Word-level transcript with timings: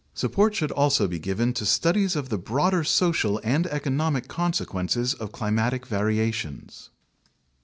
Support 0.15 0.55
should 0.55 0.71
also 0.71 1.07
be 1.07 1.19
given 1.19 1.53
to 1.53 1.63
studies 1.63 2.15
of 2.15 2.29
the 2.29 2.39
broader 2.39 2.83
social 2.83 3.39
and 3.43 3.67
eco 3.67 3.91
nomic 3.91 4.27
consequences 4.27 5.13
of 5.13 5.31
climatic 5.31 5.85
variations. 5.85 6.89